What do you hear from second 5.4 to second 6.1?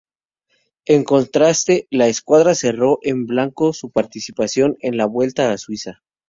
a Suiza.